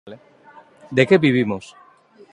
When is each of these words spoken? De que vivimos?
De 0.95 1.03
que 1.09 1.21
vivimos? 1.25 1.65